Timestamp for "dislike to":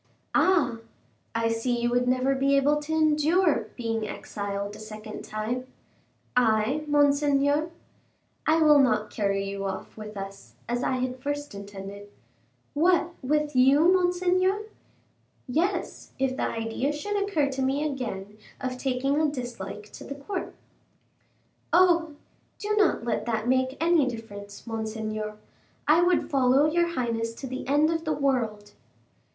19.29-20.03